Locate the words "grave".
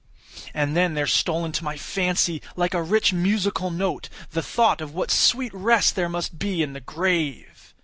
6.81-7.75